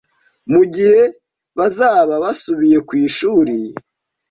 [0.51, 1.01] mu gihe
[1.57, 3.55] bazaba basubiye ku ishuri.